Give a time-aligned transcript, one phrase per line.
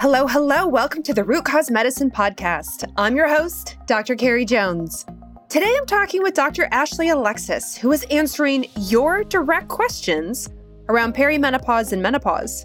[0.00, 0.64] Hello, hello.
[0.64, 2.88] Welcome to the Root Cause Medicine Podcast.
[2.96, 4.14] I'm your host, Dr.
[4.14, 5.04] Carrie Jones.
[5.48, 6.68] Today I'm talking with Dr.
[6.70, 10.50] Ashley Alexis, who is answering your direct questions
[10.88, 12.64] around perimenopause and menopause.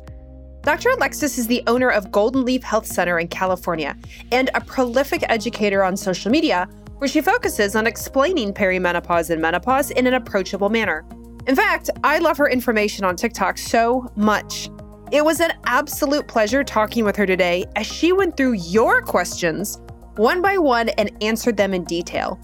[0.62, 0.90] Dr.
[0.90, 3.98] Alexis is the owner of Golden Leaf Health Center in California
[4.32, 6.70] and a prolific educator on social media
[7.00, 11.04] where she focuses on explaining perimenopause and menopause in an approachable manner.
[11.48, 14.70] In fact, I love her information on TikTok so much.
[15.14, 19.80] It was an absolute pleasure talking with her today as she went through your questions
[20.16, 22.40] one by one and answered them in detail.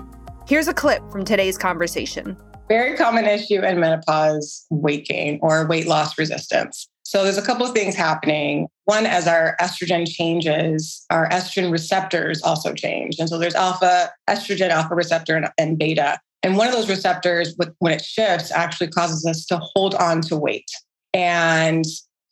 [0.47, 2.37] Here's a clip from today's conversation.
[2.67, 6.87] Very common issue in menopause weight gain or weight loss resistance.
[7.01, 8.67] So there's a couple of things happening.
[8.85, 13.15] One, as our estrogen changes, our estrogen receptors also change.
[13.17, 16.19] And so there's alpha estrogen, alpha receptor, and, beta.
[16.43, 20.37] And one of those receptors, when it shifts, actually causes us to hold on to
[20.37, 20.69] weight.
[21.15, 21.83] And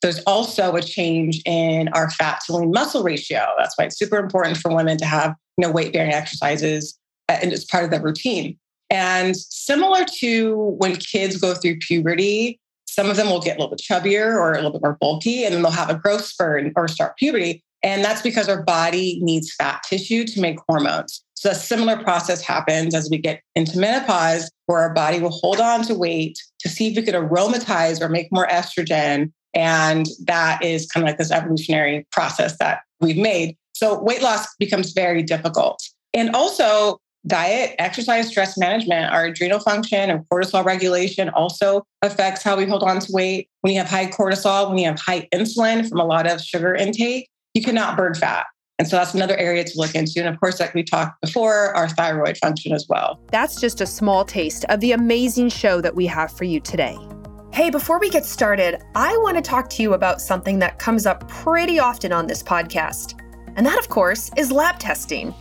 [0.01, 3.45] there's also a change in our fat to lean muscle ratio.
[3.57, 6.97] That's why it's super important for women to have you know, weight bearing exercises
[7.29, 8.57] uh, and it's part of their routine.
[8.89, 13.75] And similar to when kids go through puberty, some of them will get a little
[13.75, 16.71] bit chubbier or a little bit more bulky, and then they'll have a growth spurt
[16.75, 17.63] or start puberty.
[17.83, 21.23] And that's because our body needs fat tissue to make hormones.
[21.35, 25.59] So a similar process happens as we get into menopause, where our body will hold
[25.59, 30.63] on to weight to see if we could aromatize or make more estrogen and that
[30.63, 33.57] is kind of like this evolutionary process that we've made.
[33.73, 35.81] So weight loss becomes very difficult.
[36.13, 42.55] And also, diet, exercise, stress management, our adrenal function and cortisol regulation also affects how
[42.55, 43.49] we hold on to weight.
[43.61, 46.75] When you have high cortisol, when you have high insulin from a lot of sugar
[46.75, 48.45] intake, you cannot burn fat.
[48.77, 50.19] And so that's another area to look into.
[50.19, 53.19] And of course, like we talked before, our thyroid function as well.
[53.31, 56.95] That's just a small taste of the amazing show that we have for you today.
[57.57, 61.07] Hey, before we get started, I want to talk to you about something that comes
[61.07, 63.19] up pretty often on this podcast.
[63.55, 65.33] And that, of course, is lab testing.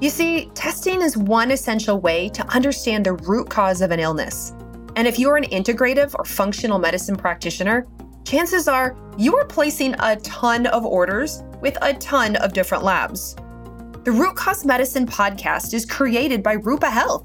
[0.00, 4.54] You see, testing is one essential way to understand the root cause of an illness.
[4.96, 7.86] And if you're an integrative or functional medicine practitioner,
[8.24, 13.36] chances are you are placing a ton of orders with a ton of different labs.
[14.02, 17.24] The Root Cause Medicine podcast is created by Rupa Health,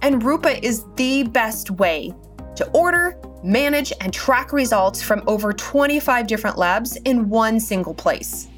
[0.00, 2.14] and Rupa is the best way
[2.56, 8.48] to order, manage, and track results from over 25 different labs in one single place.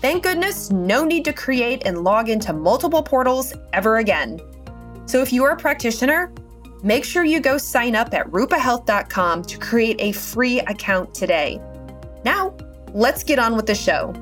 [0.00, 4.40] Thank goodness, no need to create and log into multiple portals ever again.
[5.04, 6.32] So if you are a practitioner,
[6.82, 11.60] make sure you go sign up at rupahealth.com to create a free account today.
[12.24, 12.56] Now,
[12.94, 14.14] let's get on with the show.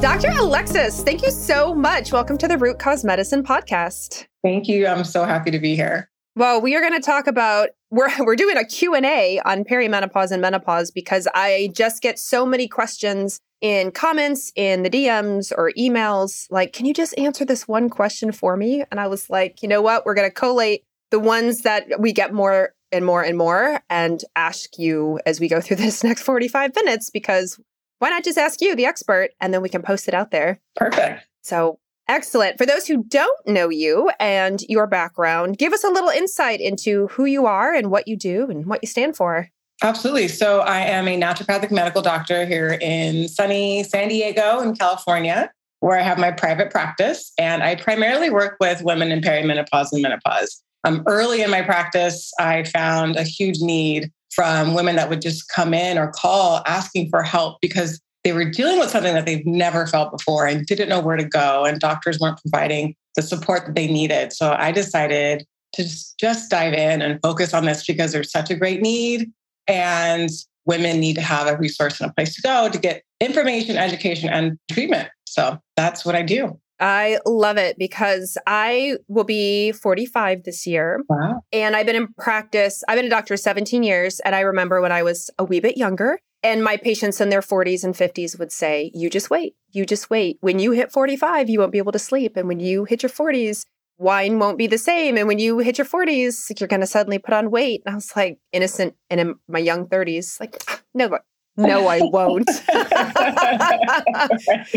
[0.00, 0.30] Dr.
[0.30, 2.10] Alexis, thank you so much.
[2.10, 4.24] Welcome to the Root Cause Medicine podcast.
[4.42, 4.86] Thank you.
[4.86, 6.08] I'm so happy to be here.
[6.34, 10.40] Well, we are going to talk about we're we're doing a Q&A on perimenopause and
[10.40, 16.46] menopause because I just get so many questions in comments in the DMs or emails
[16.50, 18.82] like can you just answer this one question for me?
[18.90, 20.06] And I was like, you know what?
[20.06, 24.24] We're going to collate the ones that we get more and more and more and
[24.34, 27.60] ask you as we go through this next 45 minutes because
[28.00, 30.60] why not just ask you the expert and then we can post it out there.
[30.76, 31.26] Perfect.
[31.42, 31.78] So
[32.10, 32.58] Excellent.
[32.58, 37.06] For those who don't know you and your background, give us a little insight into
[37.06, 39.48] who you are and what you do and what you stand for.
[39.80, 40.26] Absolutely.
[40.26, 45.96] So, I am a naturopathic medical doctor here in sunny San Diego in California, where
[45.96, 47.32] I have my private practice.
[47.38, 50.60] And I primarily work with women in perimenopause and menopause.
[50.82, 55.48] Um, early in my practice, I found a huge need from women that would just
[55.48, 59.46] come in or call asking for help because they were dealing with something that they've
[59.46, 63.66] never felt before and didn't know where to go, and doctors weren't providing the support
[63.66, 64.32] that they needed.
[64.32, 65.84] So I decided to
[66.18, 69.30] just dive in and focus on this because there's such a great need,
[69.66, 70.28] and
[70.66, 74.28] women need to have a resource and a place to go to get information, education,
[74.28, 75.08] and treatment.
[75.24, 76.60] So that's what I do.
[76.80, 81.02] I love it because I will be 45 this year.
[81.08, 81.42] Wow.
[81.52, 84.20] And I've been in practice, I've been a doctor 17 years.
[84.20, 87.42] And I remember when I was a wee bit younger, and my patients in their
[87.42, 89.56] 40s and 50s would say, You just wait.
[89.72, 90.38] You just wait.
[90.40, 92.36] When you hit 45, you won't be able to sleep.
[92.36, 93.66] And when you hit your 40s,
[93.98, 95.18] wine won't be the same.
[95.18, 97.82] And when you hit your 40s, you're going to suddenly put on weight.
[97.84, 100.62] And I was like, innocent and in my young 30s, like,
[100.94, 101.18] no,
[101.58, 102.48] no, I won't.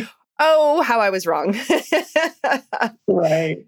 [0.43, 1.55] oh, how I was wrong.
[3.07, 3.63] right.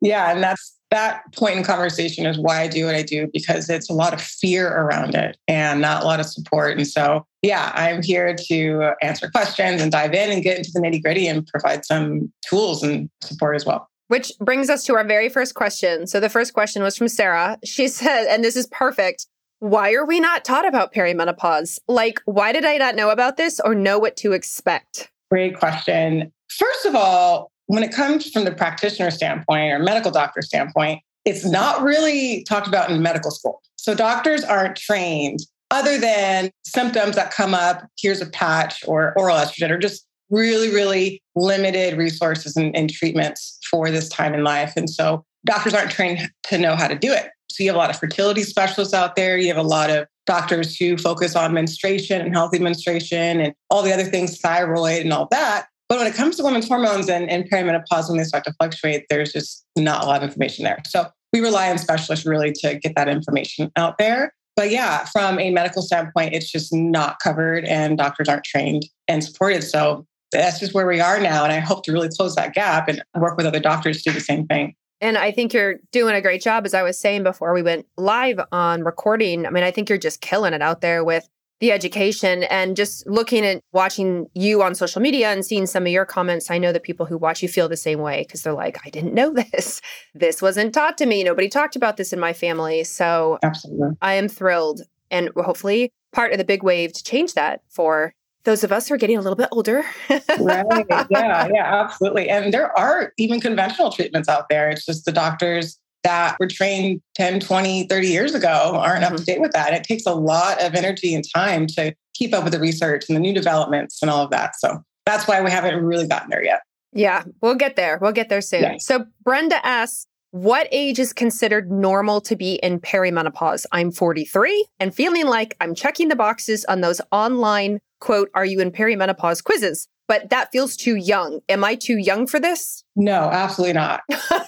[0.00, 0.32] Yeah.
[0.32, 3.90] And that's that point in conversation is why I do what I do because it's
[3.90, 6.76] a lot of fear around it and not a lot of support.
[6.76, 10.80] And so, yeah, I'm here to answer questions and dive in and get into the
[10.80, 13.88] nitty gritty and provide some tools and support as well.
[14.08, 16.06] Which brings us to our very first question.
[16.06, 17.58] So, the first question was from Sarah.
[17.64, 19.26] She said, and this is perfect
[19.58, 21.80] Why are we not taught about perimenopause?
[21.88, 25.10] Like, why did I not know about this or know what to expect?
[25.34, 26.32] Great question.
[26.48, 31.44] First of all, when it comes from the practitioner standpoint or medical doctor standpoint, it's
[31.44, 33.60] not really talked about in medical school.
[33.74, 35.40] So doctors aren't trained
[35.72, 37.84] other than symptoms that come up.
[38.00, 43.58] Here's a patch or oral estrogen, or just really, really limited resources and, and treatments
[43.68, 44.74] for this time in life.
[44.76, 47.30] And so doctors aren't trained to know how to do it.
[47.50, 49.36] So you have a lot of fertility specialists out there.
[49.36, 53.82] You have a lot of doctors who focus on menstruation and healthy menstruation and all
[53.82, 55.66] the other things, thyroid and all that.
[55.88, 59.04] But when it comes to women's hormones and, and perimenopause, when they start to fluctuate,
[59.10, 60.80] there's just not a lot of information there.
[60.86, 64.32] So we rely on specialists really to get that information out there.
[64.56, 69.22] But yeah, from a medical standpoint, it's just not covered and doctors aren't trained and
[69.22, 69.62] supported.
[69.62, 71.44] So that's just where we are now.
[71.44, 74.14] And I hope to really close that gap and work with other doctors to do
[74.14, 74.74] the same thing.
[75.04, 76.64] And I think you're doing a great job.
[76.64, 79.98] As I was saying before we went live on recording, I mean, I think you're
[79.98, 81.28] just killing it out there with
[81.60, 85.92] the education and just looking at watching you on social media and seeing some of
[85.92, 86.50] your comments.
[86.50, 88.88] I know that people who watch you feel the same way because they're like, I
[88.88, 89.82] didn't know this.
[90.14, 91.22] This wasn't taught to me.
[91.22, 92.82] Nobody talked about this in my family.
[92.82, 93.98] So Absolutely.
[94.00, 94.80] I am thrilled.
[95.10, 98.14] And hopefully, part of the big wave to change that for
[98.44, 99.84] those of us who are getting a little bit older.
[100.10, 100.86] right.
[101.10, 102.28] Yeah, yeah, absolutely.
[102.28, 104.68] And there are even conventional treatments out there.
[104.68, 109.14] It's just the doctors that were trained 10, 20, 30 years ago aren't mm-hmm.
[109.14, 109.72] up to date with that.
[109.72, 113.16] It takes a lot of energy and time to keep up with the research and
[113.16, 114.54] the new developments and all of that.
[114.56, 116.60] So that's why we haven't really gotten there yet.
[116.92, 117.98] Yeah, we'll get there.
[118.00, 118.62] We'll get there soon.
[118.62, 118.76] Yeah.
[118.78, 123.66] So Brenda asks, what age is considered normal to be in perimenopause?
[123.70, 128.60] I'm 43 and feeling like I'm checking the boxes on those online, quote, are you
[128.60, 129.88] in perimenopause quizzes?
[130.06, 131.40] But that feels too young.
[131.48, 132.84] Am I too young for this?
[132.94, 134.02] No, absolutely not.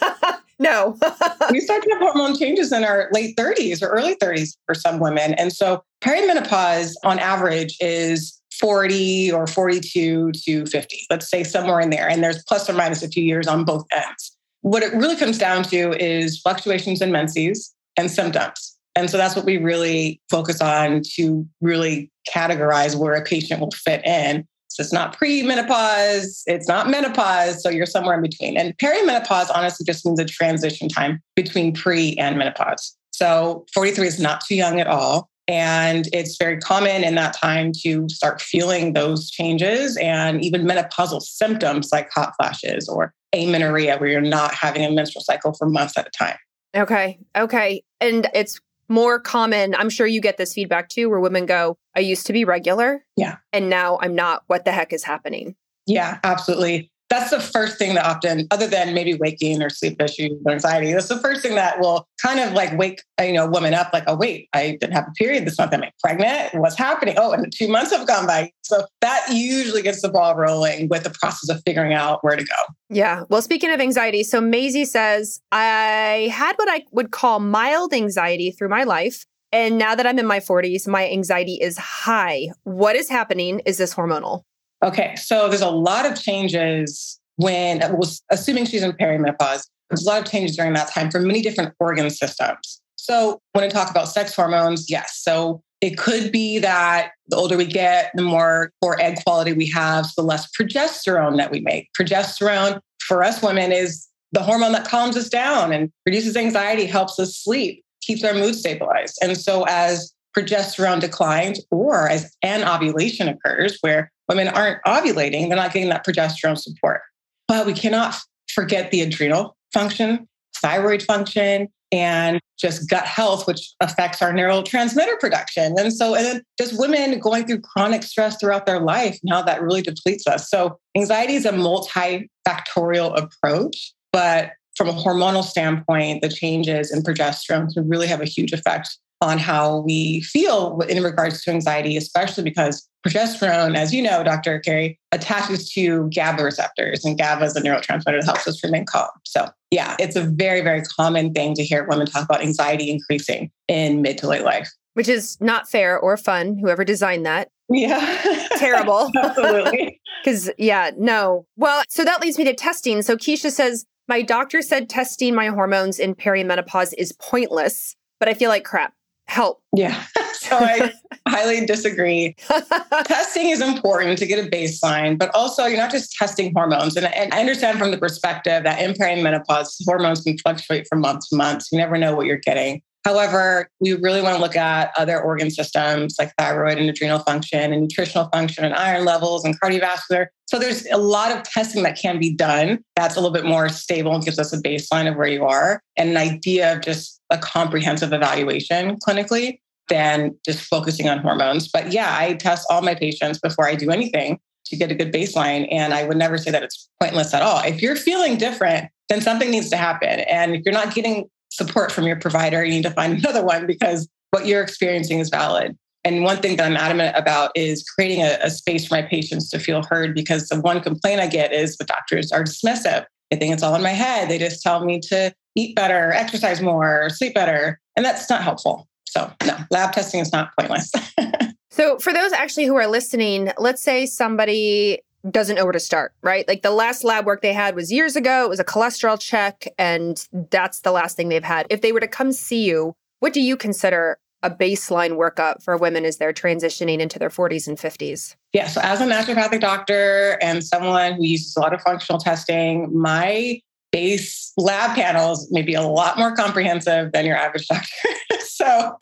[0.58, 0.98] no.
[1.50, 5.00] we start to have hormone changes in our late 30s or early 30s for some
[5.00, 5.32] women.
[5.34, 11.88] And so perimenopause on average is 40 or 42 to 50, let's say somewhere in
[11.88, 12.08] there.
[12.08, 14.36] And there's plus or minus a few years on both ends.
[14.60, 18.75] What it really comes down to is fluctuations in menses and symptoms.
[18.96, 23.70] And so that's what we really focus on to really categorize where a patient will
[23.70, 24.46] fit in.
[24.68, 28.56] So it's not pre-menopause, it's not menopause, so you're somewhere in between.
[28.56, 32.96] And perimenopause honestly just means a transition time between pre and menopause.
[33.10, 35.30] So 43 is not too young at all.
[35.48, 41.22] And it's very common in that time to start feeling those changes and even menopausal
[41.22, 45.96] symptoms like hot flashes or amenorrhea, where you're not having a menstrual cycle for months
[45.96, 46.36] at a time.
[46.76, 47.18] Okay.
[47.36, 47.82] Okay.
[48.00, 49.74] And it's more common.
[49.74, 53.04] I'm sure you get this feedback too, where women go, I used to be regular.
[53.16, 53.36] Yeah.
[53.52, 54.42] And now I'm not.
[54.46, 55.56] What the heck is happening?
[55.86, 60.32] Yeah, absolutely that's the first thing that often, other than maybe waking or sleep issues
[60.44, 63.50] or anxiety, that's the first thing that will kind of like wake you know a
[63.50, 63.90] woman up.
[63.92, 65.72] Like, oh wait, I didn't have a period this month.
[65.72, 66.54] I'm pregnant.
[66.54, 67.14] What's happening?
[67.18, 68.50] Oh, and two months have gone by.
[68.62, 72.44] So that usually gets the ball rolling with the process of figuring out where to
[72.44, 72.74] go.
[72.88, 73.22] Yeah.
[73.28, 78.50] Well, speaking of anxiety, so Maisie says I had what I would call mild anxiety
[78.50, 79.24] through my life.
[79.52, 82.48] And now that I'm in my 40s, my anxiety is high.
[82.64, 83.60] What is happening?
[83.64, 84.42] Is this hormonal?
[84.86, 90.06] Okay, so there's a lot of changes when, uh, was assuming she's in perimenopause, there's
[90.06, 92.80] a lot of changes during that time for many different organ systems.
[92.94, 95.18] So when I talk about sex hormones, yes.
[95.22, 99.68] So it could be that the older we get, the more poor egg quality we
[99.70, 101.88] have, the less progesterone that we make.
[101.98, 107.18] Progesterone for us women is the hormone that calms us down and reduces anxiety, helps
[107.18, 109.18] us sleep, keeps our mood stabilized.
[109.20, 115.72] And so as progesterone declines or as anovulation occurs where women aren't ovulating, they're not
[115.72, 117.00] getting that progesterone support.
[117.48, 118.16] But we cannot
[118.52, 125.74] forget the adrenal function, thyroid function, and just gut health, which affects our neurotransmitter production.
[125.78, 129.42] And so, and then just women going through chronic stress throughout their life and how
[129.42, 130.50] that really depletes us.
[130.50, 137.72] So, anxiety is a multifactorial approach, but from a hormonal standpoint, the changes in progesterone
[137.72, 142.44] can really have a huge effect on how we feel in regards to anxiety, especially
[142.44, 144.58] because progesterone, as you know, Dr.
[144.60, 149.08] Carrie, attaches to GABA receptors, and GABA is a neurotransmitter that helps us remain calm.
[149.24, 153.50] So, yeah, it's a very, very common thing to hear women talk about anxiety increasing
[153.68, 154.70] in mid to late life.
[154.94, 157.48] Which is not fair or fun, whoever designed that.
[157.68, 158.46] Yeah.
[158.56, 159.10] Terrible.
[159.22, 160.00] Absolutely.
[160.24, 161.46] Because, yeah, no.
[161.54, 163.00] Well, so that leads me to testing.
[163.02, 168.34] So Keisha says, My doctor said testing my hormones in perimenopause is pointless, but I
[168.34, 168.95] feel like crap
[169.28, 169.60] help.
[169.74, 170.04] Yeah.
[170.34, 170.92] so I
[171.28, 172.34] highly disagree.
[173.04, 176.96] testing is important to get a baseline, but also you're not just testing hormones.
[176.96, 181.28] And, and I understand from the perspective that in perimenopause, hormones can fluctuate from month
[181.30, 181.64] to month.
[181.72, 182.82] You never know what you're getting.
[183.06, 187.72] However, we really want to look at other organ systems like thyroid and adrenal function
[187.72, 190.26] and nutritional function and iron levels and cardiovascular.
[190.46, 193.68] So there's a lot of testing that can be done that's a little bit more
[193.68, 197.15] stable and gives us a baseline of where you are and an idea of just
[197.30, 201.68] a comprehensive evaluation clinically than just focusing on hormones.
[201.68, 205.12] But yeah, I test all my patients before I do anything to get a good
[205.12, 205.68] baseline.
[205.70, 207.62] And I would never say that it's pointless at all.
[207.64, 210.20] If you're feeling different, then something needs to happen.
[210.20, 213.66] And if you're not getting support from your provider, you need to find another one
[213.66, 215.76] because what you're experiencing is valid.
[216.04, 219.50] And one thing that I'm adamant about is creating a, a, space for my patients
[219.50, 223.04] to feel heard because the one complaint I get is the doctors are dismissive.
[223.30, 224.28] They think it's all in my head.
[224.28, 227.80] They just tell me to eat better, exercise more, sleep better.
[227.96, 228.86] And that's not helpful.
[229.06, 230.92] So, no, lab testing is not pointless.
[231.70, 236.12] so, for those actually who are listening, let's say somebody doesn't know where to start,
[236.22, 236.46] right?
[236.46, 238.44] Like the last lab work they had was years ago.
[238.44, 241.66] It was a cholesterol check, and that's the last thing they've had.
[241.70, 245.76] If they were to come see you, what do you consider a baseline workup for
[245.76, 248.36] women as they're transitioning into their 40s and 50s?
[248.52, 248.68] Yeah.
[248.68, 253.60] So, as a naturopathic doctor and someone who uses a lot of functional testing, my
[253.92, 257.88] base lab panels may be a lot more comprehensive than your average doctor.
[258.40, 258.96] so,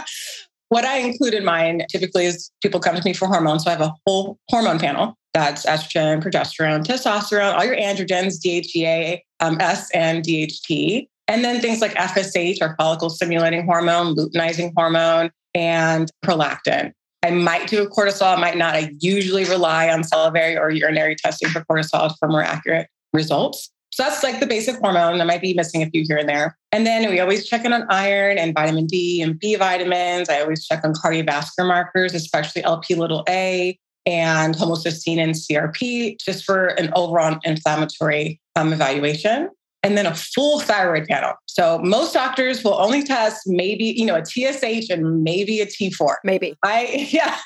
[0.68, 3.64] what I include in mine typically is people come to me for hormones.
[3.64, 9.20] So I have a whole hormone panel that's estrogen, progesterone, testosterone, all your androgens, DHEA,
[9.40, 11.08] um, S, and DHT.
[11.28, 16.92] And then things like FSH, or follicle stimulating hormone, luteinizing hormone, and prolactin.
[17.22, 18.74] I might do a cortisol, I might not.
[18.74, 23.70] I usually rely on salivary or urinary testing for cortisol for more accurate results.
[23.98, 25.20] So that's like the basic hormone.
[25.20, 26.56] I might be missing a few here and there.
[26.70, 30.28] And then we always check in on iron and vitamin D and B vitamins.
[30.28, 33.76] I always check on cardiovascular markers, especially LP little a
[34.06, 39.50] and homocysteine and CRP, just for an overall inflammatory um, evaluation.
[39.82, 41.32] And then a full thyroid panel.
[41.46, 46.18] So most doctors will only test maybe, you know, a TSH and maybe a T4.
[46.22, 46.54] Maybe.
[46.62, 47.36] I, yeah.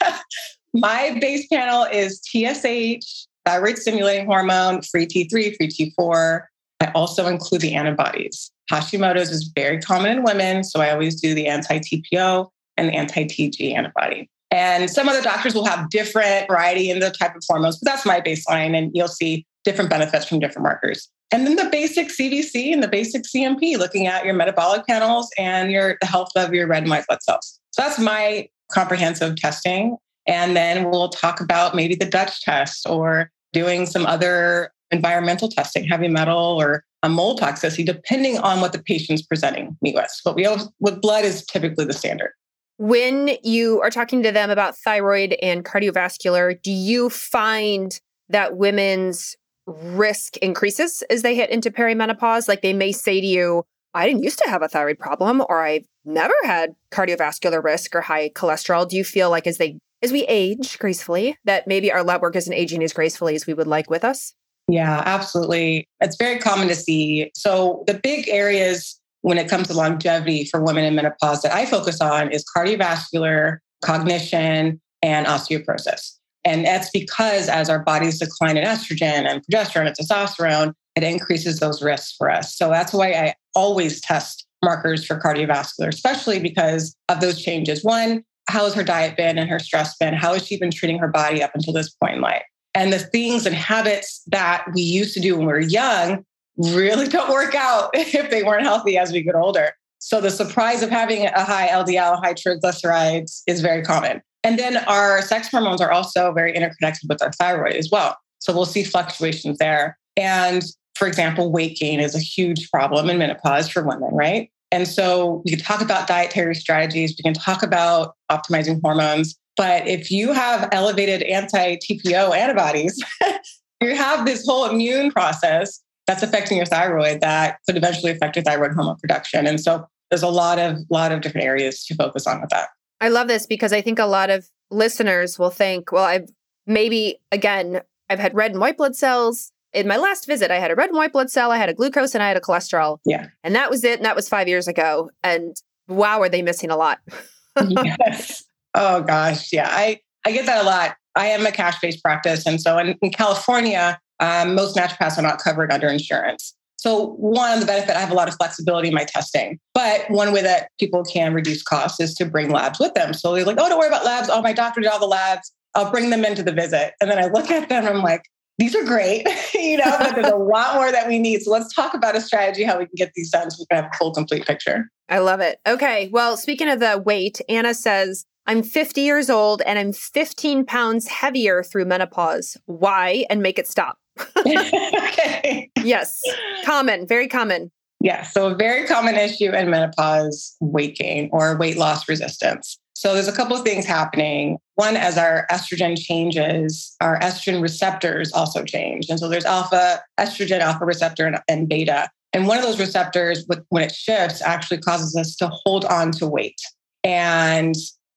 [0.74, 6.42] My base panel is TSH, thyroid stimulating hormone, free T3, free T4.
[6.80, 8.50] I also include the antibodies.
[8.70, 12.94] Hashimoto's is very common in women, so I always do the anti TPO and the
[12.94, 14.28] anti TG antibody.
[14.50, 18.04] And some other doctors will have different variety in the type of hormones, but that's
[18.04, 21.08] my baseline, and you'll see different benefits from different markers.
[21.32, 25.70] And then the basic CBC and the basic CMP, looking at your metabolic panels and
[25.70, 27.58] your the health of your red and white blood cells.
[27.70, 29.96] So that's my comprehensive testing.
[30.26, 35.84] And then we'll talk about maybe the Dutch test or doing some other environmental testing,
[35.84, 40.12] heavy metal or a mold toxicity, depending on what the patient's presenting me with.
[40.24, 42.32] But we always, with blood is typically the standard.
[42.78, 47.98] When you are talking to them about thyroid and cardiovascular, do you find
[48.28, 49.36] that women's
[49.66, 52.48] risk increases as they hit into perimenopause?
[52.48, 53.64] Like they may say to you,
[53.94, 58.00] I didn't used to have a thyroid problem, or I've never had cardiovascular risk or
[58.00, 58.88] high cholesterol.
[58.88, 62.36] Do you feel like as they as we age gracefully, that maybe our lab work
[62.36, 64.34] isn't aging as gracefully as we would like with us?
[64.68, 65.88] Yeah, absolutely.
[66.00, 67.30] It's very common to see.
[67.34, 71.66] So, the big areas when it comes to longevity for women in menopause that I
[71.66, 76.18] focus on is cardiovascular, cognition, and osteoporosis.
[76.44, 81.60] And that's because as our bodies decline in estrogen and progesterone and testosterone, it increases
[81.60, 82.56] those risks for us.
[82.56, 87.84] So that's why I always test markers for cardiovascular, especially because of those changes.
[87.84, 90.14] One, how has her diet been and her stress been?
[90.14, 92.42] How has she been treating her body up until this point in life?
[92.74, 96.24] And the things and habits that we used to do when we were young
[96.56, 99.72] really don't work out if they weren't healthy as we get older.
[99.98, 104.20] So the surprise of having a high LDL, high triglycerides is very common.
[104.42, 108.16] And then our sex hormones are also very interconnected with our thyroid as well.
[108.40, 109.96] So we'll see fluctuations there.
[110.16, 110.64] And
[110.96, 114.50] for example, weight gain is a huge problem in menopause for women, right?
[114.72, 119.38] And so we can talk about dietary strategies, we can talk about optimizing hormones.
[119.56, 122.98] But if you have elevated anti TPO antibodies,
[123.82, 128.42] you have this whole immune process that's affecting your thyroid that could eventually affect your
[128.42, 129.46] thyroid hormone production.
[129.46, 132.68] And so there's a lot of lot of different areas to focus on with that.
[133.00, 136.30] I love this because I think a lot of listeners will think, well, I've
[136.66, 140.70] maybe again, I've had red and white blood cells in my last visit, I had
[140.70, 142.98] a red and white blood cell, I had a glucose, and I had a cholesterol.
[143.04, 143.28] Yeah.
[143.42, 143.98] And that was it.
[143.98, 145.10] And that was five years ago.
[145.22, 145.56] And
[145.88, 147.00] wow, are they missing a lot?
[147.60, 148.44] yes.
[148.74, 149.52] Oh gosh.
[149.52, 149.68] Yeah.
[149.70, 150.96] I, I get that a lot.
[151.14, 152.46] I am a cash based practice.
[152.46, 156.54] And so in, in California, um, most naturopaths are not covered under insurance.
[156.76, 159.60] So, one, of the benefit, I have a lot of flexibility in my testing.
[159.72, 163.14] But one way that people can reduce costs is to bring labs with them.
[163.14, 164.28] So they're like, oh, don't worry about labs.
[164.28, 165.52] Oh, my doctor did all the labs.
[165.76, 166.94] I'll bring them into the visit.
[167.00, 168.24] And then I look at them and I'm like,
[168.58, 171.42] these are great, you know, but there's a lot more that we need.
[171.42, 173.84] So let's talk about a strategy how we can get these done so we can
[173.84, 174.88] have a full, complete picture.
[175.08, 175.58] I love it.
[175.66, 176.08] Okay.
[176.12, 181.08] Well, speaking of the weight, Anna says, I'm 50 years old and I'm 15 pounds
[181.08, 182.56] heavier through menopause.
[182.66, 183.24] Why?
[183.30, 183.98] And make it stop.
[184.36, 185.70] okay.
[185.82, 186.20] Yes.
[186.64, 187.70] Common, very common.
[188.00, 188.24] Yeah.
[188.24, 192.78] So, a very common issue in menopause weight gain or weight loss resistance.
[192.94, 194.58] So there's a couple of things happening.
[194.76, 199.06] One, as our estrogen changes, our estrogen receptors also change.
[199.10, 202.10] And so there's alpha, estrogen, alpha receptor, and, and beta.
[202.32, 206.26] And one of those receptors, when it shifts, actually causes us to hold on to
[206.26, 206.60] weight.
[207.04, 207.74] And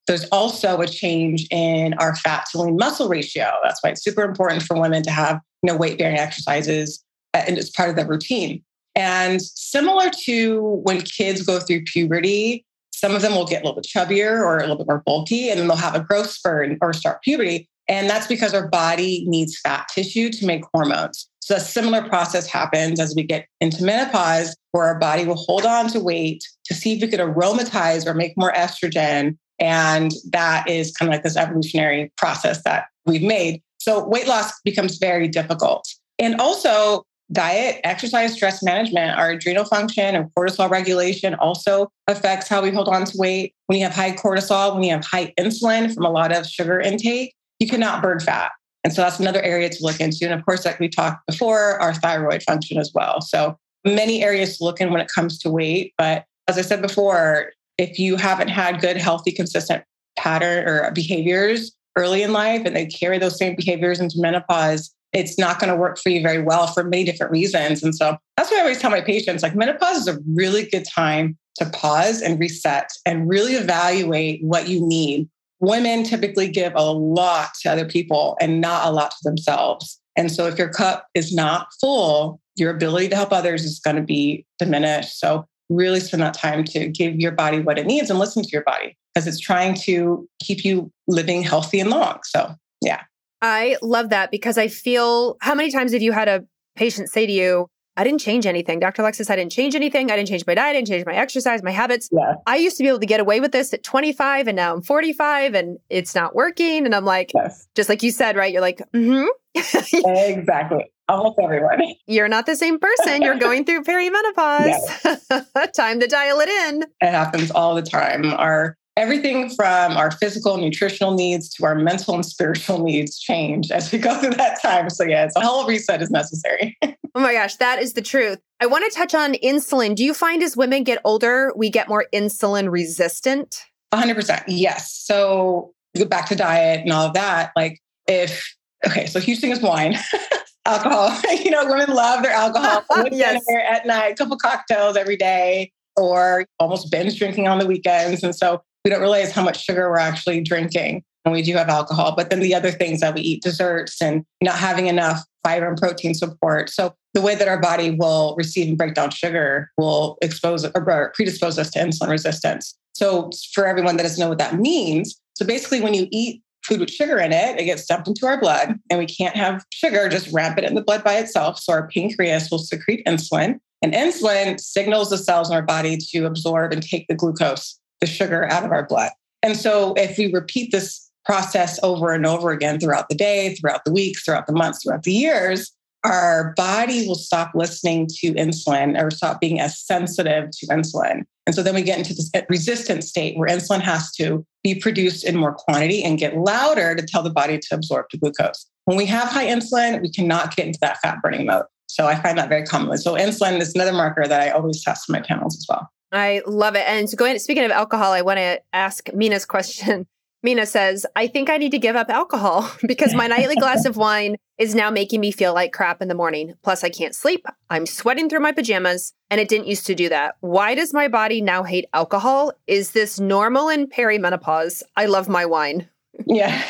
[0.08, 3.52] there's also a change in our fat to lean muscle ratio.
[3.64, 7.58] That's why it's super important for women to have you know, weight bearing exercises and
[7.58, 8.64] it's part of their routine.
[8.96, 13.82] And similar to when kids go through puberty, some of them will get a little
[13.82, 16.78] bit chubbier or a little bit more bulky, and then they'll have a growth spurt
[16.82, 17.68] or start puberty.
[17.88, 21.30] And that's because our body needs fat tissue to make hormones.
[21.40, 25.66] So a similar process happens as we get into menopause, where our body will hold
[25.66, 29.38] on to weight to see if we could aromatize or make more estrogen.
[29.60, 33.62] And that is kind of like this evolutionary process that we've made.
[33.78, 35.88] So weight loss becomes very difficult.
[36.18, 42.62] And also, diet, exercise, stress management, our adrenal function and cortisol regulation also affects how
[42.62, 43.53] we hold on to weight.
[43.67, 46.79] When you have high cortisol, when you have high insulin from a lot of sugar
[46.79, 48.51] intake, you cannot burn fat.
[48.84, 50.25] And so that's another area to look into.
[50.25, 53.22] And of course, like we talked before, our thyroid function as well.
[53.22, 55.94] So many areas to look in when it comes to weight.
[55.98, 59.84] But as I said before, if you haven't had good, healthy, consistent
[60.17, 65.40] pattern or behaviors early in life and they carry those same behaviors into menopause, it's
[65.40, 67.82] not going to work for you very well for many different reasons.
[67.82, 70.86] And so that's why I always tell my patients like menopause is a really good
[70.86, 75.30] time to pause and reset and really evaluate what you need.
[75.62, 80.00] Women typically give a lot to other people and not a lot to themselves.
[80.18, 83.96] And so if your cup is not full, your ability to help others is going
[83.96, 85.18] to be diminished.
[85.18, 88.50] So really spend that time to give your body what it needs and listen to
[88.50, 92.20] your body because it's trying to keep you living healthy and long.
[92.24, 93.02] So, yeah.
[93.46, 97.27] I love that because I feel how many times have you had a patient say
[97.27, 98.79] to you, I didn't change anything.
[98.79, 99.03] Dr.
[99.03, 100.10] Alexis, I didn't change anything.
[100.10, 100.72] I didn't change my diet.
[100.72, 102.10] I didn't change my exercise, my habits.
[102.12, 102.34] Yeah.
[102.48, 104.81] I used to be able to get away with this at 25 and now I'm
[104.81, 106.88] 45 and it's not working.
[106.88, 107.68] And I'm like, yes.
[107.75, 108.51] just like you said, right?
[108.51, 109.27] You're like, mm-hmm.
[110.40, 110.92] exactly.
[111.08, 111.81] Almost everyone.
[112.08, 113.22] You're not the same person.
[113.22, 115.72] You're going through perimenopause.
[115.75, 116.84] time to dial it in.
[117.00, 118.25] It happens all the time.
[118.34, 123.92] Our everything from our physical nutritional needs to our mental and spiritual needs change as
[123.92, 124.90] we go through that time.
[124.90, 126.77] So, yeah, it's a whole reset is necessary.
[126.84, 128.40] oh my gosh, that is the truth.
[128.62, 129.96] I want to touch on insulin.
[129.96, 133.66] Do you find as women get older, we get more insulin resistant?
[133.94, 134.44] 100%.
[134.48, 134.94] Yes.
[134.94, 137.51] So, go back to diet and all of that.
[137.55, 138.55] Like, if,
[138.86, 139.98] okay, so huge thing is wine.
[140.66, 141.16] alcohol.
[141.44, 142.84] you know, women love their alcohol.
[143.12, 143.44] yes.
[143.68, 148.24] at night, a couple cocktails every day, or almost binge drinking on the weekends.
[148.24, 151.68] And so we don't realize how much sugar we're actually drinking when we do have
[151.68, 152.14] alcohol.
[152.16, 155.78] But then the other things that we eat, desserts and not having enough fiber and
[155.78, 156.70] protein support.
[156.70, 161.12] So the way that our body will receive and break down sugar will expose or
[161.16, 162.78] predispose us to insulin resistance.
[162.94, 166.80] So for everyone that doesn't know what that means, so basically when you eat food
[166.80, 170.08] with sugar in it, it gets dumped into our blood and we can't have sugar
[170.10, 171.60] just rampant in the blood by itself.
[171.60, 176.26] So our pancreas will secrete insulin and insulin signals the cells in our body to
[176.26, 179.12] absorb and take the glucose the sugar out of our blood.
[179.44, 183.84] And so if we repeat this process over and over again throughout the day, throughout
[183.86, 185.72] the weeks, throughout the months, throughout the years,
[186.03, 191.24] our body will stop listening to insulin or stop being as sensitive to insulin.
[191.48, 195.24] And so then we get into this resistant state where insulin has to be produced
[195.24, 198.68] in more quantity and get louder to tell the body to absorb the glucose.
[198.86, 201.66] When we have high insulin, we cannot get into that fat burning mode.
[201.88, 202.98] So I find that very common.
[202.98, 205.90] So insulin is another marker that I always test in my panels as well.
[206.16, 206.86] I love it.
[206.88, 210.08] And so going speaking of alcohol, I want to ask Mina's question.
[210.44, 213.98] Mina says, I think I need to give up alcohol because my nightly glass of
[213.98, 216.54] wine is now making me feel like crap in the morning.
[216.62, 217.48] Plus, I can't sleep.
[217.72, 220.36] I'm sweating through my pajamas, and it didn't used to do that.
[220.42, 222.54] Why does my body now hate alcohol?
[222.68, 224.84] Is this normal in perimenopause?
[224.96, 225.90] I love my wine.
[226.28, 226.64] Yeah.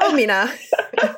[0.00, 0.52] oh, Mina.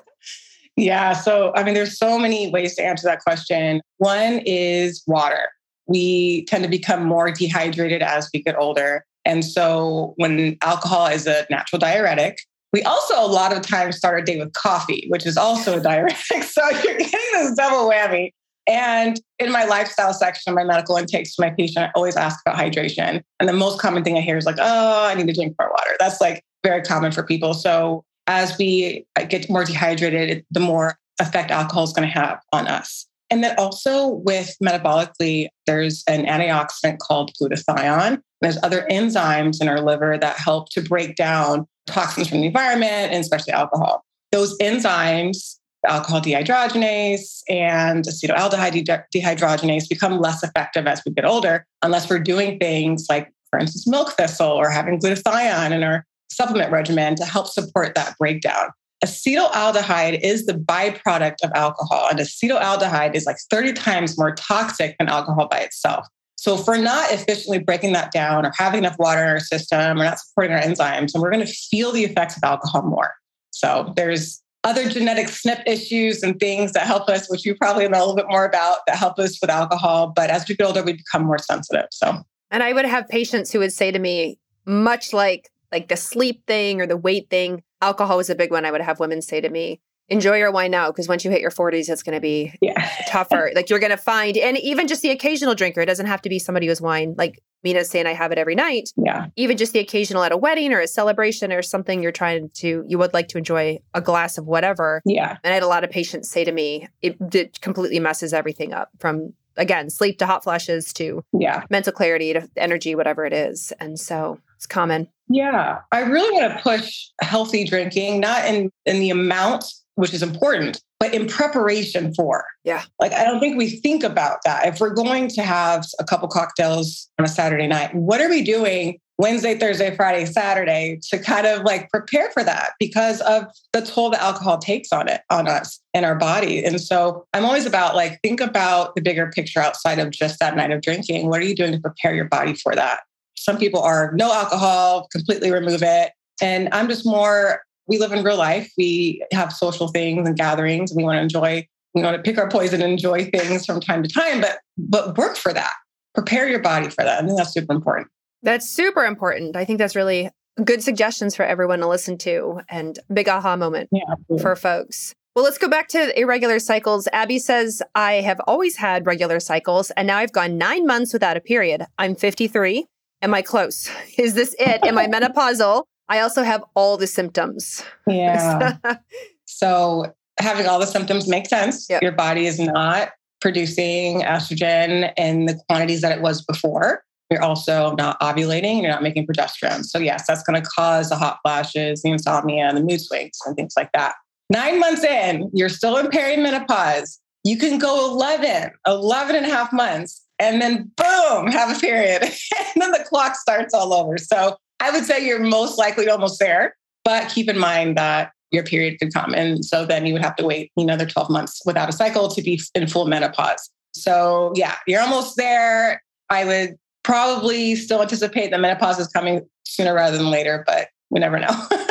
[0.77, 1.13] yeah.
[1.13, 3.81] So, I mean, there's so many ways to answer that question.
[3.99, 5.49] One is water
[5.93, 9.05] we tend to become more dehydrated as we get older.
[9.25, 12.39] And so when alcohol is a natural diuretic,
[12.73, 15.81] we also a lot of times start our day with coffee, which is also a
[15.81, 16.43] diuretic.
[16.43, 18.31] So you're getting this double whammy.
[18.67, 22.59] And in my lifestyle section my medical intakes to my patient, I always ask about
[22.59, 23.23] hydration.
[23.39, 25.71] And the most common thing I hear is like, oh, I need to drink more
[25.71, 25.97] water.
[25.99, 27.55] That's like very common for people.
[27.55, 32.67] So as we get more dehydrated, the more effect alcohol is going to have on
[32.69, 33.07] us.
[33.33, 38.21] And then also with metabolically, there's an antioxidant called glutathione.
[38.42, 43.11] There's other enzymes in our liver that help to break down toxins from the environment
[43.11, 44.05] and especially alcohol.
[44.33, 45.57] Those enzymes,
[45.88, 52.59] alcohol dehydrogenase and acetaldehyde dehydrogenase, become less effective as we get older, unless we're doing
[52.59, 57.47] things like, for instance, milk thistle or having glutathione in our supplement regimen to help
[57.47, 58.68] support that breakdown.
[59.05, 65.09] Acetaldehyde is the byproduct of alcohol, and acetaldehyde is like 30 times more toxic than
[65.09, 66.07] alcohol by itself.
[66.37, 69.99] So, if we're not efficiently breaking that down or having enough water in our system,
[69.99, 73.12] we're not supporting our enzymes, and we're going to feel the effects of alcohol more.
[73.51, 77.99] So, there's other genetic SNP issues and things that help us, which you probably know
[77.99, 80.12] a little bit more about, that help us with alcohol.
[80.15, 81.87] But as we get older, we become more sensitive.
[81.91, 85.97] So, and I would have patients who would say to me, much like like the
[85.97, 88.64] sleep thing or the weight thing, alcohol was a big one.
[88.64, 91.40] I would have women say to me, enjoy your wine now because once you hit
[91.40, 92.90] your 40s it's going to be yeah.
[93.09, 96.21] tougher like you're going to find and even just the occasional drinker it doesn't have
[96.21, 98.90] to be somebody who's wine like Mina's saying I have it every night.
[98.97, 99.27] Yeah.
[99.37, 102.85] Even just the occasional at a wedding or a celebration or something you're trying to
[102.87, 105.01] you would like to enjoy a glass of whatever.
[105.05, 105.38] Yeah.
[105.45, 108.73] And I had a lot of patients say to me it, it completely messes everything
[108.73, 113.35] up from again sleep to hot flashes to yeah mental clarity to energy whatever it
[113.35, 118.71] is and so it's common yeah i really want to push healthy drinking not in
[118.87, 119.64] in the amount
[119.95, 124.38] which is important but in preparation for yeah like i don't think we think about
[124.45, 128.29] that if we're going to have a couple cocktails on a saturday night what are
[128.29, 133.45] we doing Wednesday, Thursday, Friday, Saturday to kind of like prepare for that because of
[133.73, 136.64] the toll that alcohol takes on it, on us and our body.
[136.64, 140.57] And so I'm always about like, think about the bigger picture outside of just that
[140.57, 141.29] night of drinking.
[141.29, 143.03] What are you doing to prepare your body for that?
[143.37, 146.12] Some people are no alcohol, completely remove it.
[146.40, 148.71] And I'm just more, we live in real life.
[148.77, 152.38] We have social things and gatherings, and we want to enjoy, we want to pick
[152.38, 155.73] our poison and enjoy things from time to time, but but work for that.
[156.14, 157.23] Prepare your body for that.
[157.23, 158.09] I think that's super important.
[158.42, 159.57] That's super important.
[159.57, 160.31] I think that's really
[160.64, 165.14] good suggestions for everyone to listen to and big aha moment yeah, for folks.
[165.35, 167.09] Well, let's go back to irregular cycles.
[167.11, 171.38] Abby says, I have always had regular cycles, and now I've gone nine months without
[171.38, 171.87] a period.
[171.97, 172.87] I'm 53.
[173.23, 173.89] Am I close?
[174.19, 174.85] Is this it?
[174.85, 175.85] Am I menopausal?
[176.09, 177.85] I also have all the symptoms.
[178.07, 178.77] Yeah.
[179.47, 181.87] so having all the symptoms makes sense.
[181.89, 182.03] Yep.
[182.03, 187.05] Your body is not producing estrogen in the quantities that it was before.
[187.31, 189.85] You're also not ovulating, you're not making progesterone.
[189.85, 193.57] So, yes, that's going to cause the hot flashes, the insomnia, the mood swings, and
[193.57, 194.15] things like that.
[194.51, 197.19] Nine months in, you're still in perimenopause.
[197.43, 202.23] You can go 11, 11 and a half months, and then boom, have a period.
[202.23, 204.19] and then the clock starts all over.
[204.19, 206.75] So, I would say you're most likely almost there,
[207.05, 209.33] but keep in mind that your period could come.
[209.33, 212.43] And so then you would have to wait another 12 months without a cycle to
[212.43, 213.71] be in full menopause.
[213.95, 216.03] So, yeah, you're almost there.
[216.31, 221.21] I would probably still anticipate that menopause is coming sooner rather than later, but we
[221.21, 221.67] never know.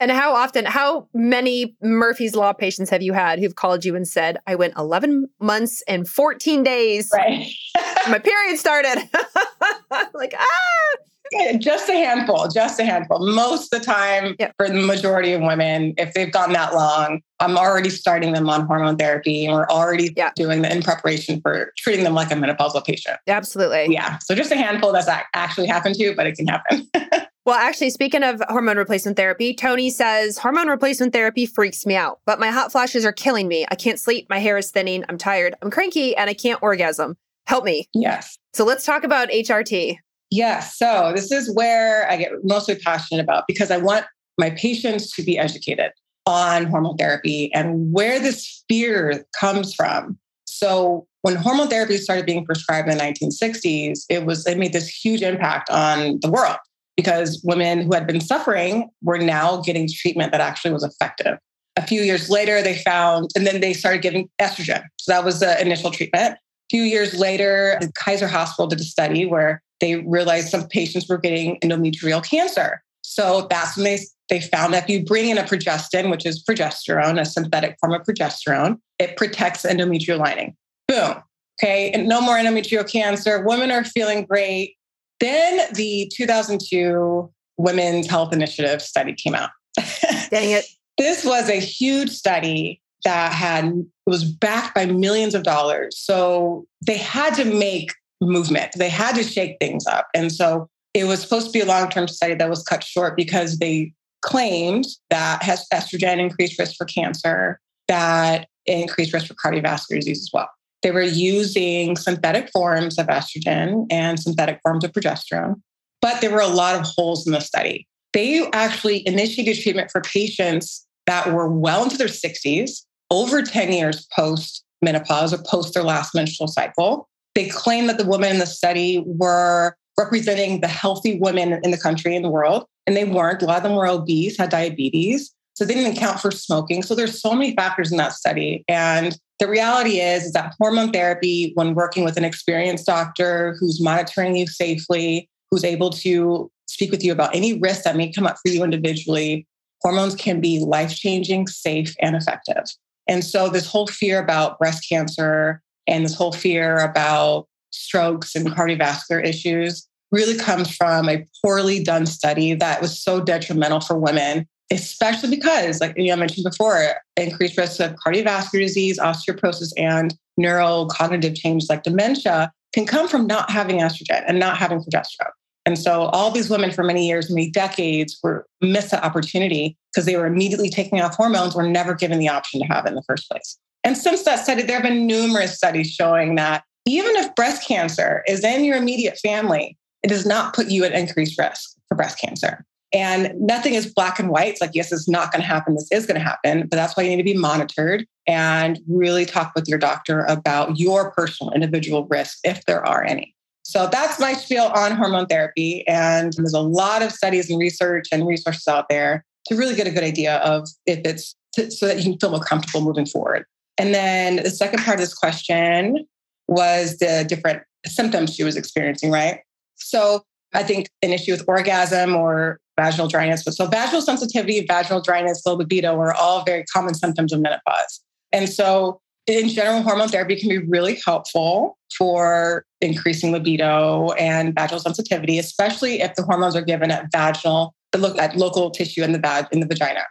[0.00, 4.06] and how often, how many Murphy's Law patients have you had who've called you and
[4.06, 7.10] said, I went 11 months and 14 days.
[7.12, 7.48] Right.
[8.08, 9.08] my period started.
[10.14, 11.58] like, ah.
[11.58, 13.18] Just a handful, just a handful.
[13.34, 14.54] Most of the time, yep.
[14.56, 18.66] for the majority of women, if they've gone that long, I'm already starting them on
[18.66, 20.30] hormone therapy and we're already yeah.
[20.36, 23.18] doing the in preparation for treating them like a menopausal patient.
[23.26, 23.88] Absolutely.
[23.90, 24.18] Yeah.
[24.18, 26.88] So just a handful that's actually happened to, but it can happen.
[27.48, 32.20] Well, actually, speaking of hormone replacement therapy, Tony says hormone replacement therapy freaks me out,
[32.26, 33.64] but my hot flashes are killing me.
[33.70, 34.26] I can't sleep.
[34.28, 35.02] My hair is thinning.
[35.08, 35.54] I'm tired.
[35.62, 37.16] I'm cranky and I can't orgasm.
[37.46, 37.88] Help me.
[37.94, 38.36] Yes.
[38.52, 39.96] So let's talk about HRT.
[40.30, 40.76] Yes.
[40.76, 44.04] So this is where I get mostly passionate about because I want
[44.36, 45.92] my patients to be educated
[46.26, 50.18] on hormone therapy and where this fear comes from.
[50.44, 54.86] So when hormone therapy started being prescribed in the 1960s, it was it made this
[54.86, 56.58] huge impact on the world
[56.98, 61.38] because women who had been suffering were now getting treatment that actually was effective.
[61.76, 64.82] A few years later, they found, and then they started giving estrogen.
[64.98, 66.34] So that was the initial treatment.
[66.34, 66.38] A
[66.70, 71.60] few years later, Kaiser Hospital did a study where they realized some patients were getting
[71.60, 72.82] endometrial cancer.
[73.02, 76.42] So that's when they, they found that if you bring in a progestin, which is
[76.42, 80.56] progesterone, a synthetic form of progesterone, it protects endometrial lining.
[80.88, 81.22] Boom.
[81.62, 81.92] Okay.
[81.92, 83.44] And no more endometrial cancer.
[83.44, 84.74] Women are feeling great.
[85.20, 89.50] Then the 2002 Women's Health Initiative study came out.
[90.30, 90.64] Dang it.
[90.96, 95.98] this was a huge study that had was backed by millions of dollars.
[95.98, 98.72] So they had to make movement.
[98.76, 100.08] They had to shake things up.
[100.14, 103.16] And so it was supposed to be a long term study that was cut short
[103.16, 109.96] because they claimed that has estrogen increased risk for cancer, that increased risk for cardiovascular
[109.96, 110.48] disease as well.
[110.82, 115.60] They were using synthetic forms of estrogen and synthetic forms of progesterone,
[116.00, 117.86] but there were a lot of holes in the study.
[118.12, 124.06] They actually initiated treatment for patients that were well into their 60s, over 10 years
[124.14, 127.08] post menopause or post their last menstrual cycle.
[127.34, 131.78] They claimed that the women in the study were representing the healthy women in the
[131.78, 133.42] country and the world, and they weren't.
[133.42, 135.34] A lot of them were obese, had diabetes.
[135.54, 136.84] So they didn't account for smoking.
[136.84, 138.64] So there's so many factors in that study.
[138.68, 143.80] And the reality is, is that hormone therapy, when working with an experienced doctor who's
[143.80, 148.26] monitoring you safely, who's able to speak with you about any risks that may come
[148.26, 149.46] up for you individually,
[149.80, 152.64] hormones can be life changing, safe, and effective.
[153.06, 158.48] And so, this whole fear about breast cancer and this whole fear about strokes and
[158.48, 164.46] cardiovascular issues really comes from a poorly done study that was so detrimental for women,
[164.70, 171.36] especially because, like you I mentioned before, increased risk of cardiovascular disease, osteoporosis, and neurocognitive
[171.36, 175.32] changes like dementia can come from not having estrogen and not having progesterone.
[175.66, 180.06] And so all these women for many years, many decades, were missed that opportunity because
[180.06, 182.94] they were immediately taking off hormones, were never given the option to have it in
[182.94, 183.58] the first place.
[183.84, 188.22] And since that study, there have been numerous studies showing that even if breast cancer
[188.26, 192.18] is in your immediate family, it does not put you at increased risk for breast
[192.18, 192.64] cancer.
[192.92, 194.48] And nothing is black and white.
[194.48, 195.74] It's like, yes, it's not going to happen.
[195.74, 196.62] This is going to happen.
[196.62, 200.78] But that's why you need to be monitored and really talk with your doctor about
[200.78, 203.34] your personal individual risks, if there are any.
[203.62, 205.86] So that's my spiel on hormone therapy.
[205.86, 209.86] And there's a lot of studies and research and resources out there to really get
[209.86, 211.34] a good idea of if it's
[211.76, 213.44] so that you can feel more comfortable moving forward.
[213.76, 216.06] And then the second part of this question
[216.46, 219.40] was the different symptoms she was experiencing, right?
[219.76, 220.22] So
[220.54, 223.42] I think an issue with orgasm or vaginal dryness.
[223.44, 228.00] But So vaginal sensitivity, vaginal dryness, low libido are all very common symptoms of menopause.
[228.32, 234.80] And so in general, hormone therapy can be really helpful for increasing libido and vaginal
[234.80, 239.18] sensitivity, especially if the hormones are given at vaginal, look at local tissue in the
[239.18, 240.04] vag in the vagina.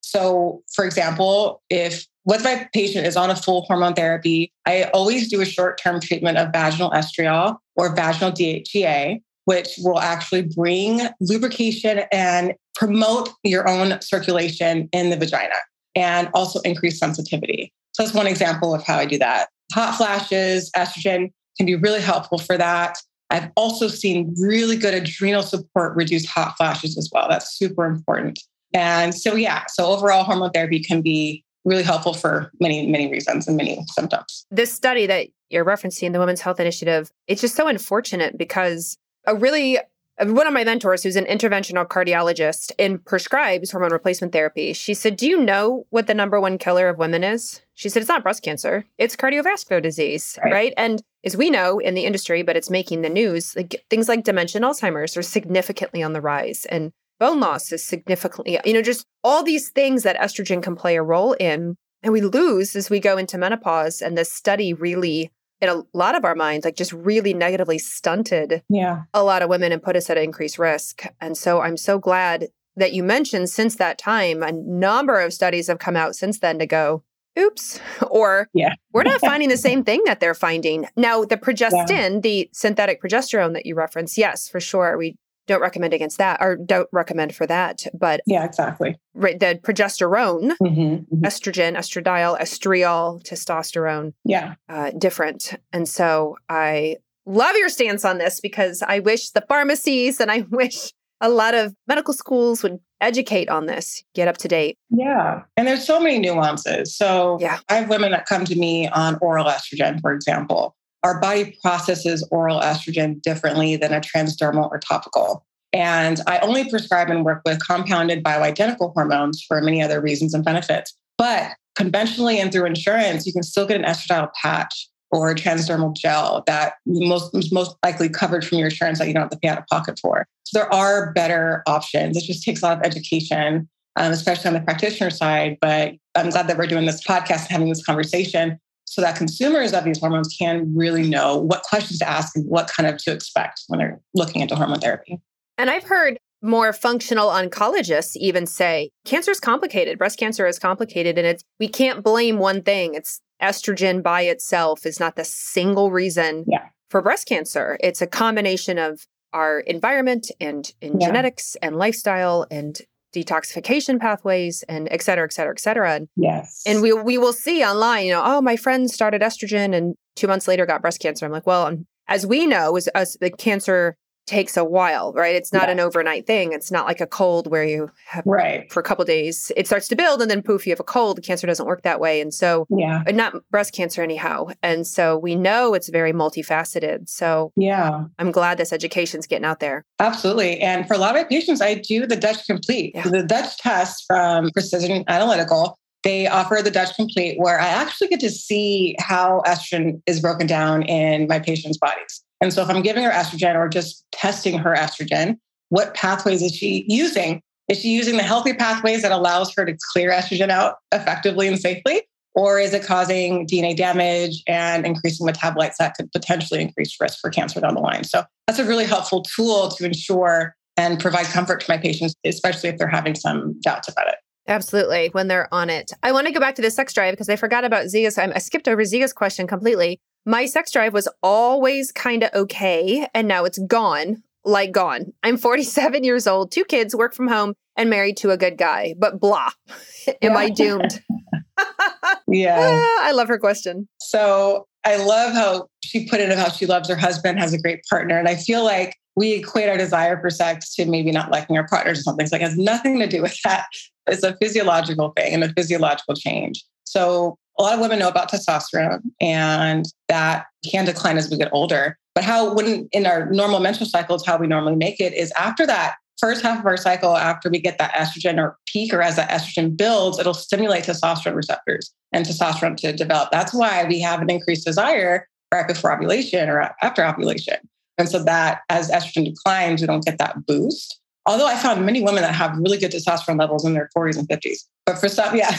[0.00, 5.28] So, for example, if what my patient is on a full hormone therapy, I always
[5.28, 12.02] do a short-term treatment of vaginal estriol or vaginal DHEA, which will actually bring lubrication
[12.12, 15.54] and promote your own circulation in the vagina
[15.94, 17.72] and also increase sensitivity.
[17.92, 19.48] So that's one example of how I do that.
[19.72, 22.98] Hot flashes, estrogen can be really helpful for that.
[23.30, 27.28] I've also seen really good adrenal support reduce hot flashes as well.
[27.28, 28.40] That's super important.
[28.74, 33.46] And so, yeah, so overall, hormone therapy can be really helpful for many, many reasons
[33.46, 34.46] and many symptoms.
[34.50, 39.34] This study that you're referencing, the Women's Health Initiative, it's just so unfortunate because a
[39.34, 39.78] really
[40.18, 44.94] uh, one of my mentors, who's an interventional cardiologist and prescribes hormone replacement therapy, she
[44.94, 47.62] said, Do you know what the number one killer of women is?
[47.74, 50.52] She said, It's not breast cancer, it's cardiovascular disease, right?
[50.52, 50.74] right?
[50.76, 54.24] And as we know in the industry, but it's making the news, like, things like
[54.24, 56.66] dementia and Alzheimer's are significantly on the rise.
[56.66, 60.96] And bone loss is significantly, you know, just all these things that estrogen can play
[60.96, 61.76] a role in.
[62.02, 64.02] And we lose as we go into menopause.
[64.02, 65.30] And this study really
[65.62, 69.04] in a lot of our minds, like just really negatively stunted yeah.
[69.14, 71.04] a lot of women and put us at increased risk.
[71.20, 75.68] And so I'm so glad that you mentioned since that time, a number of studies
[75.68, 77.04] have come out since then to go,
[77.38, 77.78] oops,
[78.10, 78.74] or yeah.
[78.92, 80.88] we're not finding the same thing that they're finding.
[80.96, 82.20] Now, the progestin, yeah.
[82.20, 84.98] the synthetic progesterone that you reference, yes, for sure.
[84.98, 85.16] We
[85.52, 87.84] don't recommend against that or don't recommend for that.
[87.92, 88.98] But yeah, exactly.
[89.14, 91.24] Right, the progesterone, mm-hmm, mm-hmm.
[91.24, 95.54] estrogen, estradiol, estriol, testosterone, yeah, uh, different.
[95.72, 100.40] And so I love your stance on this because I wish the pharmacies and I
[100.50, 104.76] wish a lot of medical schools would educate on this, get up to date.
[104.90, 105.42] Yeah.
[105.56, 106.96] And there's so many nuances.
[106.96, 107.58] So yeah.
[107.68, 112.26] I have women that come to me on oral estrogen, for example our body processes
[112.30, 115.44] oral estrogen differently than a transdermal or topical.
[115.72, 120.44] And I only prescribe and work with compounded bioidentical hormones for many other reasons and
[120.44, 120.94] benefits.
[121.16, 125.94] But conventionally and through insurance, you can still get an estradiol patch or a transdermal
[125.94, 129.48] gel that most most likely covered from your insurance that you don't have to pay
[129.48, 130.26] out of pocket for.
[130.44, 132.16] So there are better options.
[132.16, 135.58] It just takes a lot of education, um, especially on the practitioner side.
[135.60, 138.58] But I'm glad that we're doing this podcast and having this conversation
[138.92, 142.68] so that consumers of these hormones can really know what questions to ask and what
[142.68, 145.18] kind of to expect when they're looking into hormone therapy.
[145.56, 149.96] And I've heard more functional oncologists even say cancer is complicated.
[149.96, 152.92] Breast cancer is complicated and it's we can't blame one thing.
[152.92, 156.66] It's estrogen by itself is not the single reason yeah.
[156.90, 157.78] for breast cancer.
[157.80, 161.06] It's a combination of our environment and in yeah.
[161.06, 162.78] genetics and lifestyle and
[163.14, 166.00] detoxification pathways and et cetera, et cetera, et cetera.
[166.16, 166.62] Yes.
[166.66, 170.26] And we we will see online, you know, oh, my friend started estrogen and two
[170.26, 171.26] months later got breast cancer.
[171.26, 173.96] I'm like, well, um, as we know, as, as the cancer
[174.26, 175.34] takes a while, right?
[175.34, 175.72] It's not yeah.
[175.72, 176.52] an overnight thing.
[176.52, 179.50] It's not like a cold where you have right for a couple days.
[179.56, 181.22] It starts to build, and then poof, you have a cold.
[181.22, 184.48] Cancer doesn't work that way, and so yeah, not breast cancer anyhow.
[184.62, 187.08] And so we know it's very multifaceted.
[187.08, 189.84] So yeah, I'm glad this education's getting out there.
[189.98, 193.08] Absolutely, and for a lot of my patients, I do the Dutch Complete, yeah.
[193.08, 195.78] the Dutch test from Precision Analytical.
[196.02, 200.48] They offer the Dutch Complete, where I actually get to see how estrogen is broken
[200.48, 202.24] down in my patients' bodies.
[202.42, 206.54] And so if I'm giving her estrogen or just testing her estrogen, what pathways is
[206.54, 207.40] she using?
[207.68, 211.58] Is she using the healthy pathways that allows her to clear estrogen out effectively and
[211.58, 212.02] safely?
[212.34, 217.30] Or is it causing DNA damage and increasing metabolites that could potentially increase risk for
[217.30, 218.02] cancer down the line?
[218.04, 222.70] So that's a really helpful tool to ensure and provide comfort to my patients, especially
[222.70, 224.16] if they're having some doubts about it.
[224.48, 225.92] Absolutely, when they're on it.
[226.02, 228.18] I want to go back to the sex drive because I forgot about Zia's.
[228.18, 230.00] I skipped over Zia's question completely.
[230.24, 235.12] My sex drive was always kind of okay, and now it's gone, like gone.
[235.24, 238.94] I'm 47 years old, two kids, work from home, and married to a good guy,
[238.98, 239.50] but blah.
[240.22, 241.02] Am I doomed?
[242.28, 242.58] yeah.
[242.82, 243.88] Ah, I love her question.
[244.00, 247.58] So I love how she put it of how she loves her husband, has a
[247.58, 248.18] great partner.
[248.18, 251.66] And I feel like we equate our desire for sex to maybe not liking our
[251.66, 252.26] partners or something.
[252.26, 253.66] So it has nothing to do with that.
[254.06, 256.64] It's a physiological thing and a physiological change.
[256.92, 261.48] So a lot of women know about testosterone and that can decline as we get
[261.52, 261.96] older.
[262.14, 265.66] But how, when in our normal menstrual cycles, how we normally make it is after
[265.66, 269.16] that first half of our cycle, after we get that estrogen or peak, or as
[269.16, 273.30] that estrogen builds, it'll stimulate testosterone receptors and testosterone to develop.
[273.32, 277.56] That's why we have an increased desire right before ovulation or after ovulation.
[277.96, 281.00] And so that as estrogen declines, we don't get that boost.
[281.26, 284.28] Although I found many women that have really good testosterone levels in their 40s and
[284.28, 285.56] 50s, but for some, yeah,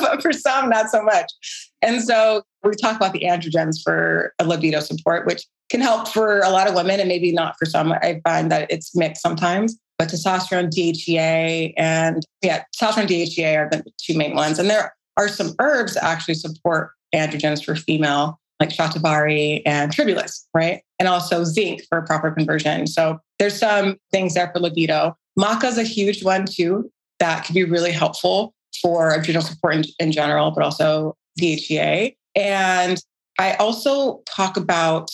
[0.00, 1.32] but for some, not so much.
[1.82, 6.50] And so we talk about the androgens for libido support, which can help for a
[6.50, 7.92] lot of women and maybe not for some.
[7.92, 13.84] I find that it's mixed sometimes, but testosterone, DHEA, and yeah, testosterone, DHEA are the
[14.00, 14.58] two main ones.
[14.58, 20.46] And there are some herbs that actually support androgens for female, like shatavari and tribulus,
[20.54, 20.82] right?
[20.98, 22.86] And also zinc for proper conversion.
[22.86, 25.16] So there's some things there for libido.
[25.38, 29.84] Maca is a huge one too that can be really helpful for adrenal support in,
[29.98, 32.16] in general, but also DHEA.
[32.34, 33.02] And
[33.38, 35.10] I also talk about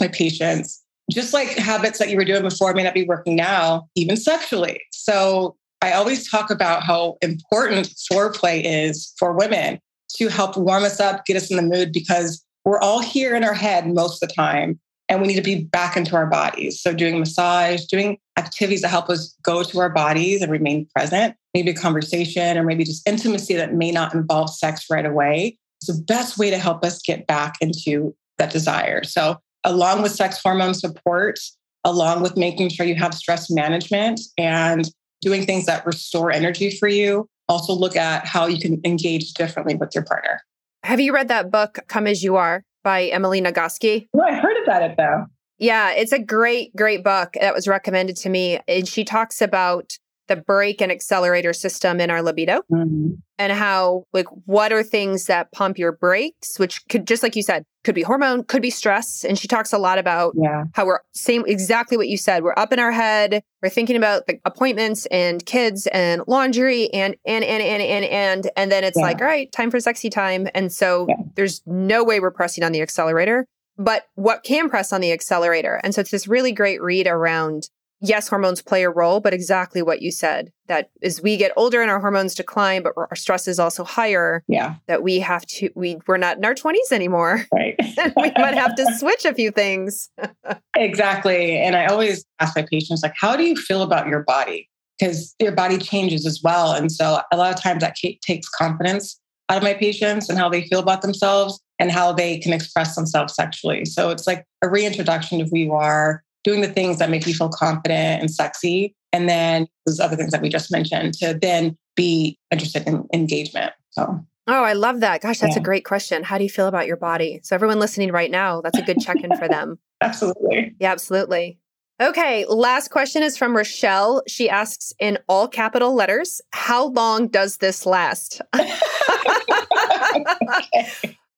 [0.00, 3.88] my patients, just like habits that you were doing before may not be working now,
[3.94, 4.80] even sexually.
[4.92, 9.80] So I always talk about how important foreplay is for women
[10.16, 13.44] to help warm us up, get us in the mood, because we're all here in
[13.44, 14.78] our head most of the time
[15.10, 16.80] and we need to be back into our bodies.
[16.80, 21.34] So, doing massage, doing activities that help us go to our bodies and remain present,
[21.52, 25.96] maybe a conversation or maybe just intimacy that may not involve sex right away is
[25.96, 29.02] the best way to help us get back into that desire.
[29.02, 31.40] So, along with sex hormone support,
[31.84, 34.88] along with making sure you have stress management and
[35.20, 39.74] doing things that restore energy for you, also look at how you can engage differently
[39.74, 40.40] with your partner.
[40.82, 42.64] Have you read that book, Come As You Are?
[42.82, 44.08] by Emily Nagoski.
[44.14, 45.26] No, I heard about it though.
[45.58, 48.58] Yeah, it's a great, great book that was recommended to me.
[48.66, 49.98] And she talks about
[50.30, 53.14] the brake and accelerator system in our libido mm-hmm.
[53.36, 57.42] and how like what are things that pump your brakes which could just like you
[57.42, 60.64] said could be hormone could be stress and she talks a lot about yeah.
[60.74, 64.24] how we're same exactly what you said we're up in our head we're thinking about
[64.28, 68.96] the appointments and kids and laundry and and and and and and and then it's
[68.96, 69.02] yeah.
[69.02, 71.16] like all right time for sexy time and so yeah.
[71.34, 75.80] there's no way we're pressing on the accelerator but what can press on the accelerator
[75.82, 77.68] and so it's this really great read around
[78.00, 81.82] yes, hormones play a role, but exactly what you said that as we get older
[81.82, 84.44] and our hormones decline, but our stress is also higher.
[84.46, 84.76] Yeah.
[84.86, 87.44] That we have to, we, we're not in our 20s anymore.
[87.52, 87.74] Right.
[88.16, 90.08] we might have to switch a few things.
[90.76, 91.58] exactly.
[91.58, 94.68] And I always ask my patients, like, how do you feel about your body?
[94.98, 96.72] Because your body changes as well.
[96.72, 100.48] And so a lot of times that takes confidence out of my patients and how
[100.48, 103.84] they feel about themselves and how they can express themselves sexually.
[103.84, 107.34] So it's like a reintroduction of who you are, doing the things that make you
[107.34, 108.94] feel confident and sexy.
[109.12, 113.72] And then those other things that we just mentioned to then be interested in engagement.
[113.90, 115.20] So Oh, I love that.
[115.20, 115.60] Gosh, that's yeah.
[115.60, 116.24] a great question.
[116.24, 117.38] How do you feel about your body?
[117.44, 119.78] So, everyone listening right now, that's a good check in for them.
[120.00, 120.74] absolutely.
[120.80, 121.58] Yeah, absolutely.
[122.00, 124.22] Okay, last question is from Rochelle.
[124.26, 128.40] She asks in all capital letters, How long does this last?
[128.58, 128.72] okay.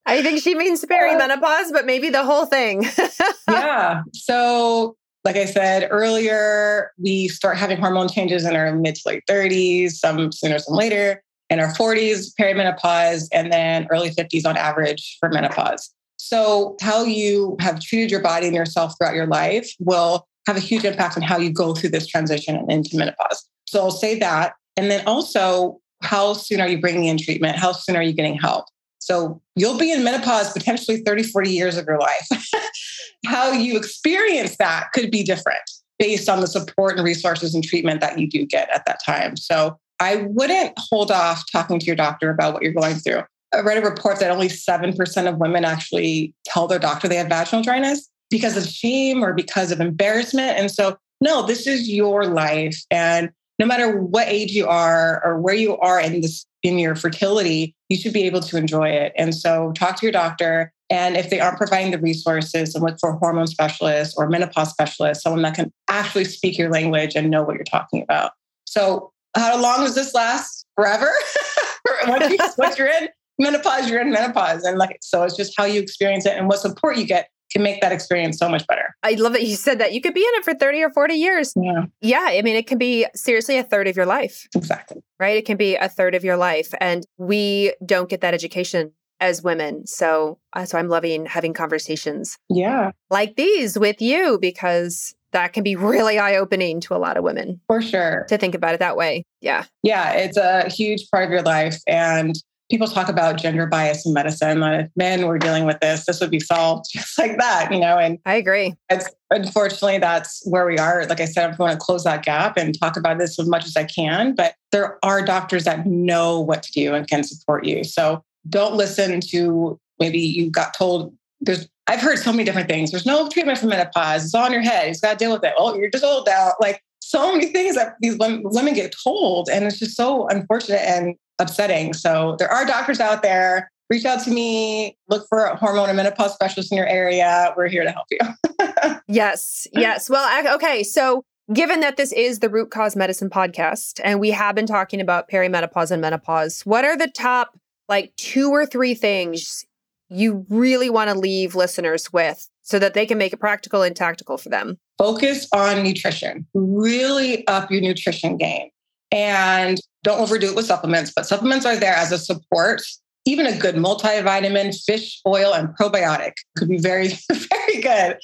[0.04, 2.84] I think she means perimenopause, uh, but maybe the whole thing.
[3.48, 4.02] yeah.
[4.12, 9.22] So like I said earlier, we start having hormone changes in our mid to late
[9.28, 15.16] 30s, some sooner, some later, in our 40s, perimenopause, and then early 50s on average
[15.20, 15.90] for menopause.
[16.16, 20.60] So, how you have treated your body and yourself throughout your life will have a
[20.60, 23.48] huge impact on how you go through this transition and into menopause.
[23.68, 24.54] So, I'll say that.
[24.76, 27.56] And then also, how soon are you bringing in treatment?
[27.56, 28.66] How soon are you getting help?
[29.04, 32.28] So, you'll be in menopause potentially 30, 40 years of your life.
[33.26, 35.62] how you experience that could be different
[35.98, 39.36] based on the support and resources and treatment that you do get at that time.
[39.36, 43.22] So, I wouldn't hold off talking to your doctor about what you're going through.
[43.54, 47.28] I read a report that only 7% of women actually tell their doctor they have
[47.28, 50.58] vaginal dryness because of shame or because of embarrassment.
[50.58, 52.76] And so, no, this is your life.
[52.90, 56.96] And no matter what age you are or where you are in this in your
[56.96, 59.12] fertility, you should be able to enjoy it.
[59.16, 60.72] And so talk to your doctor.
[60.88, 64.70] And if they aren't providing the resources, and look for a hormone specialist or menopause
[64.70, 68.32] specialist, someone that can actually speak your language and know what you're talking about.
[68.64, 70.66] So, uh, how long does this last?
[70.74, 71.10] Forever?
[72.08, 74.64] once, you, once you're in, menopause, you're in menopause.
[74.64, 77.62] And like, so it's just how you experience it and what support you get can
[77.62, 78.94] make that experience so much better.
[79.02, 79.92] I love that you said that.
[79.92, 81.52] You could be in it for 30 or 40 years.
[81.56, 81.86] Yeah.
[82.00, 82.26] Yeah.
[82.28, 84.48] I mean, it can be seriously a third of your life.
[84.54, 85.02] Exactly.
[85.20, 85.36] Right.
[85.36, 86.74] It can be a third of your life.
[86.80, 89.86] And we don't get that education as women.
[89.86, 92.38] So, uh, so I'm loving having conversations.
[92.48, 92.90] Yeah.
[93.08, 97.24] Like these with you because that can be really eye opening to a lot of
[97.24, 97.60] women.
[97.66, 98.26] For sure.
[98.28, 99.24] To think about it that way.
[99.40, 99.64] Yeah.
[99.82, 100.12] Yeah.
[100.12, 101.78] It's a huge part of your life.
[101.86, 102.34] And
[102.72, 104.60] people talk about gender bias in medicine.
[104.60, 107.78] That if men were dealing with this, this would be solved just like that, you
[107.78, 107.98] know.
[107.98, 108.74] And I agree.
[108.88, 111.04] It's unfortunately that's where we are.
[111.04, 113.66] Like I said, I want to close that gap and talk about this as much
[113.66, 114.34] as I can.
[114.34, 117.84] But there are doctors that know what to do and can support you.
[117.84, 122.90] So don't listen to maybe you got told there's I've heard so many different things.
[122.90, 124.24] There's no treatment for menopause.
[124.24, 124.86] It's all in your head.
[124.86, 125.52] You just got to deal with it.
[125.58, 126.52] Oh, you're just old now.
[126.60, 129.50] Like so many things that these women get told.
[129.50, 131.94] And it's just so unfortunate and upsetting.
[131.94, 133.70] So there are doctors out there.
[133.90, 137.52] Reach out to me, look for a hormone and menopause specialist in your area.
[137.56, 138.96] We're here to help you.
[139.08, 139.66] yes.
[139.72, 140.08] Yes.
[140.08, 140.82] Well, okay.
[140.82, 145.00] So given that this is the root cause medicine podcast and we have been talking
[145.00, 147.58] about perimenopause and menopause, what are the top
[147.88, 149.66] like two or three things
[150.08, 153.96] you really want to leave listeners with so that they can make it practical and
[153.96, 154.78] tactical for them?
[154.98, 156.46] Focus on nutrition.
[156.54, 158.70] Really up your nutrition game.
[159.12, 162.82] And don't overdo it with supplements, but supplements are there as a support.
[163.24, 168.16] Even a good multivitamin, fish oil, and probiotic could be very, very good.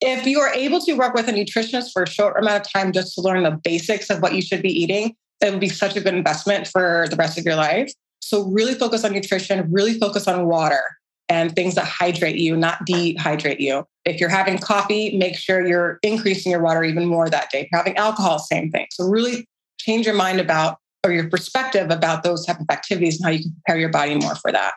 [0.00, 2.92] If you are able to work with a nutritionist for a short amount of time
[2.92, 5.96] just to learn the basics of what you should be eating, it would be such
[5.96, 7.92] a good investment for the rest of your life.
[8.20, 10.82] So, really focus on nutrition, really focus on water
[11.28, 13.84] and things that hydrate you, not dehydrate you.
[14.04, 17.62] If you're having coffee, make sure you're increasing your water even more that day.
[17.62, 18.86] If you're having alcohol, same thing.
[18.92, 19.46] So, really
[19.78, 23.42] change your mind about or your perspective about those type of activities and how you
[23.42, 24.74] can prepare your body more for that.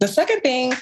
[0.00, 0.74] The second thing,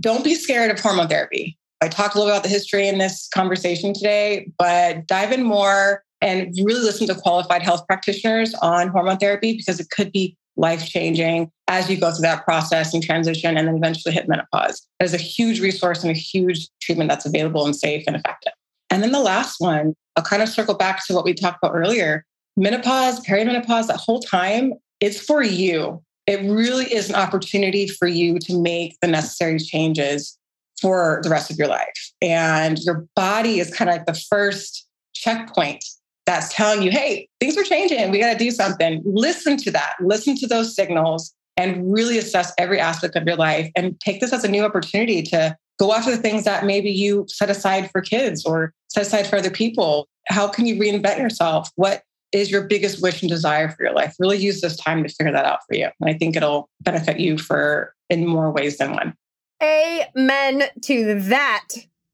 [0.00, 1.56] don't be scared of hormone therapy.
[1.80, 6.02] I talked a little about the history in this conversation today, but dive in more
[6.20, 10.86] and really listen to qualified health practitioners on hormone therapy because it could be life
[10.86, 14.86] changing as you go through that process and transition and then eventually hit menopause.
[14.98, 18.52] There's a huge resource and a huge treatment that's available and safe and effective.
[18.90, 21.74] And then the last one, I'll kind of circle back to what we talked about
[21.74, 22.24] earlier
[22.56, 26.02] menopause, perimenopause, that whole time, it's for you.
[26.26, 30.38] It really is an opportunity for you to make the necessary changes
[30.80, 32.12] for the rest of your life.
[32.20, 35.84] And your body is kind of like the first checkpoint
[36.26, 38.10] that's telling you, hey, things are changing.
[38.10, 39.02] We got to do something.
[39.04, 39.94] Listen to that.
[40.00, 44.32] Listen to those signals and really assess every aspect of your life and take this
[44.32, 48.00] as a new opportunity to go after the things that maybe you set aside for
[48.00, 50.08] kids or set aside for other people.
[50.28, 51.68] How can you reinvent yourself?
[51.74, 52.02] What
[52.32, 54.14] is your biggest wish and desire for your life?
[54.18, 55.88] Really use this time to figure that out for you.
[56.00, 59.14] And I think it'll benefit you for in more ways than one.
[59.62, 61.68] Amen to that.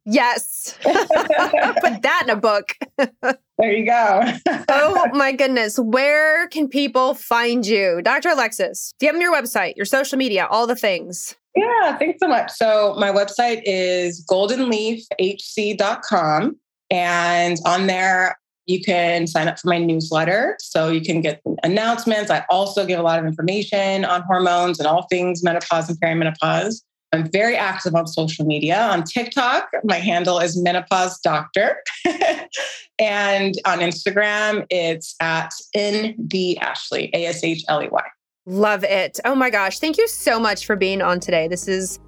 [0.04, 0.76] Yes.
[0.82, 2.74] Put that in a book.
[3.58, 4.22] there you go.
[4.68, 5.78] oh my goodness.
[5.78, 8.02] Where can people find you?
[8.02, 8.28] Dr.
[8.30, 11.36] Alexis, do you have your website, your social media, all the things?
[11.54, 12.50] Yeah, thanks so much.
[12.52, 16.56] So my website is goldenleafhc.com.
[16.90, 18.38] And on there,
[18.68, 22.30] you can sign up for my newsletter so you can get announcements.
[22.30, 26.82] I also give a lot of information on hormones and all things menopause and perimenopause.
[27.12, 28.78] I'm very active on social media.
[28.78, 31.82] On TikTok, my handle is menopause doctor.
[32.98, 38.04] and on Instagram, it's at ND Ashley, A S H L E Y.
[38.44, 39.18] Love it.
[39.24, 39.78] Oh my gosh.
[39.78, 41.48] Thank you so much for being on today.
[41.48, 41.98] This is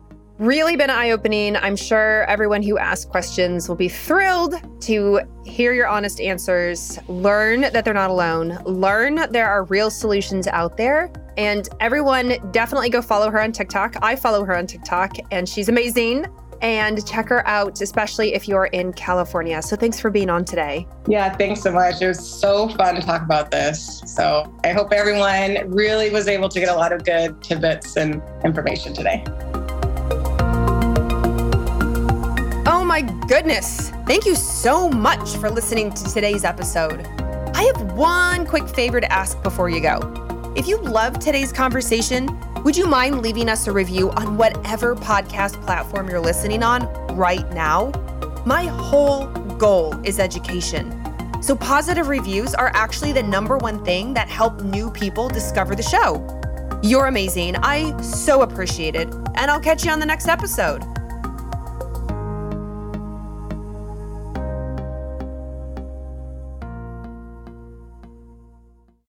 [0.41, 1.55] really been eye opening.
[1.55, 7.61] I'm sure everyone who asked questions will be thrilled to hear your honest answers, learn
[7.61, 11.13] that they're not alone, learn there are real solutions out there.
[11.37, 13.97] And everyone, definitely go follow her on TikTok.
[14.01, 16.27] I follow her on TikTok, and she's amazing
[16.63, 19.61] and check her out, especially if you're in California.
[19.61, 20.87] So thanks for being on today.
[21.07, 22.01] Yeah, thanks so much.
[22.01, 24.03] It was so fun to talk about this.
[24.07, 28.23] So I hope everyone really was able to get a lot of good tidbits and
[28.45, 29.25] information today.
[32.91, 33.91] My goodness.
[34.05, 37.07] Thank you so much for listening to today's episode.
[37.55, 40.53] I have one quick favor to ask before you go.
[40.57, 45.65] If you loved today's conversation, would you mind leaving us a review on whatever podcast
[45.65, 46.83] platform you're listening on
[47.17, 47.93] right now?
[48.45, 50.91] My whole goal is education.
[51.45, 55.83] So, positive reviews are actually the number one thing that help new people discover the
[55.85, 56.27] show.
[56.83, 57.55] You're amazing.
[57.55, 59.07] I so appreciate it.
[59.37, 60.83] And I'll catch you on the next episode.